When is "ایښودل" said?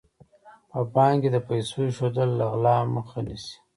1.85-2.29